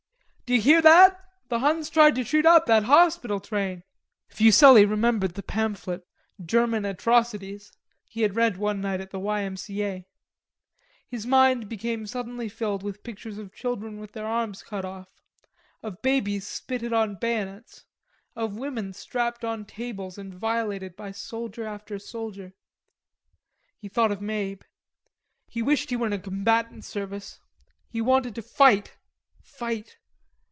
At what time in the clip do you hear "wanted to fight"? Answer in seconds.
28.01-28.97